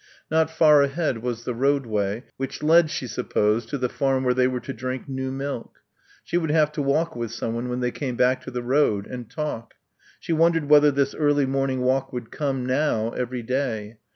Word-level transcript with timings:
Not 0.31 0.49
far 0.49 0.81
ahead 0.81 1.19
was 1.19 1.43
the 1.43 1.53
roadway 1.53 2.23
which 2.35 2.63
led, 2.63 2.89
she 2.89 3.05
supposed 3.05 3.69
to 3.69 3.77
the 3.77 3.87
farm 3.87 4.23
where 4.23 4.33
they 4.33 4.47
were 4.47 4.59
to 4.61 4.73
drink 4.73 5.07
new 5.07 5.31
milk. 5.31 5.75
She 6.23 6.37
would 6.39 6.49
have 6.49 6.71
to 6.71 6.81
walk 6.81 7.15
with 7.15 7.29
someone 7.31 7.69
when 7.69 7.81
they 7.81 7.91
came 7.91 8.17
to 8.17 8.49
the 8.51 8.63
road, 8.63 9.05
and 9.05 9.29
talk. 9.29 9.75
She 10.19 10.33
wondered 10.33 10.67
whether 10.71 10.89
this 10.89 11.13
early 11.13 11.45
morning 11.45 11.81
walk 11.81 12.11
would 12.11 12.31
come, 12.31 12.65
now, 12.65 13.11
every 13.11 13.43
day. 13.43 13.99